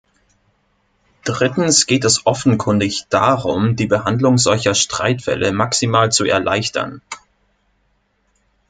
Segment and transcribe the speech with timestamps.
[1.25, 7.03] Drittens geht es offenkundig darum, die Behandlung solcher Streitfälle maximal zu erleichtern.